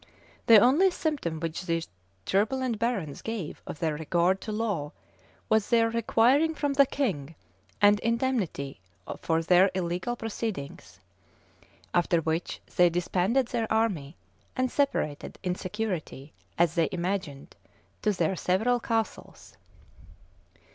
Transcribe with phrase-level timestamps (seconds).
[0.47, 1.87] The only symptom which these
[2.25, 4.93] turbulent barons gave of their regard to law,
[5.47, 7.35] was their requiring from the king
[7.83, 8.79] an indemnity
[9.21, 10.99] for their illegal proceedings;[]
[11.93, 14.15] after which they disbanded their army,
[14.55, 17.55] and separated, in security, as they imagined,
[18.01, 19.55] to their several castles.